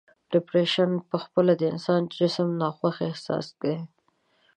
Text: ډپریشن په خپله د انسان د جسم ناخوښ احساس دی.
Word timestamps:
ډپریشن 0.31 0.91
په 1.09 1.15
خپله 1.23 1.51
د 1.57 1.61
انسان 1.73 2.01
د 2.05 2.11
جسم 2.19 2.47
ناخوښ 2.61 2.97
احساس 3.09 3.47
دی. 3.61 3.75